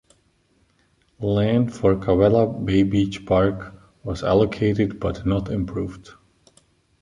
Land 1.19 1.75
for 1.75 1.91
a 1.91 1.95
Kawela 1.95 2.47
Bay 2.65 2.81
Beach 2.81 3.23
park 3.23 3.75
was 4.03 4.23
allocated, 4.23 4.99
but 4.99 5.27
not 5.27 5.51
improved. 5.51 6.09